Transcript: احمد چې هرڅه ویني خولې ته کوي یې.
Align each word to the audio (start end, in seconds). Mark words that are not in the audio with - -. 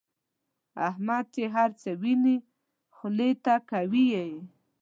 احمد 0.87 1.25
چې 1.35 1.43
هرڅه 1.55 1.89
ویني 2.01 2.37
خولې 2.95 3.31
ته 3.43 3.53
کوي 3.69 4.05
یې. 4.15 4.29